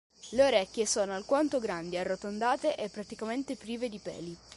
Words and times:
Le 0.31 0.41
orecchie 0.43 0.87
sono 0.87 1.13
alquanto 1.13 1.59
grandi, 1.59 1.95
arrotondate 1.95 2.75
e 2.75 2.89
praticamente 2.89 3.55
prive 3.55 3.87
di 3.87 3.99
peli. 3.99 4.35